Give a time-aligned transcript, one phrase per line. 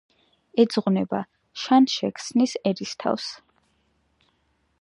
[0.63, 1.19] ებრძოდა
[1.65, 3.29] შანშე ქსნის ერისთავს.